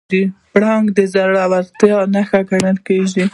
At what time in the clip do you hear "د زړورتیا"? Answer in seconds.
0.97-1.97